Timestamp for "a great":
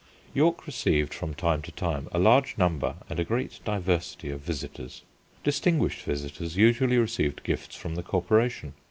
3.19-3.59